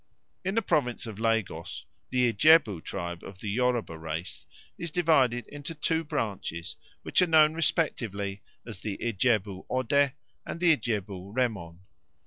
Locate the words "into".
5.45-5.75